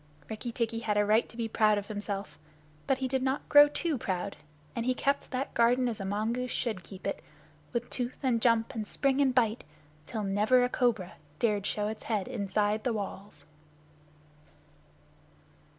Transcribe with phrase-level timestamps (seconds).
[0.31, 2.39] Rikki tikki had a right to be proud of himself.
[2.87, 4.35] But he did not grow too proud,
[4.75, 7.23] and he kept that garden as a mongoose should keep it,
[7.71, 9.63] with tooth and jump and spring and bite,
[10.07, 13.45] till never a cobra dared show its head inside the walls.